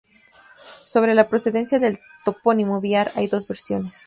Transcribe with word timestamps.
Sobre 0.85 1.13
la 1.13 1.29
procedencia 1.29 1.77
del 1.77 1.99
topónimo 2.25 2.81
Biar 2.81 3.11
hay 3.17 3.27
dos 3.27 3.47
versiones. 3.47 3.99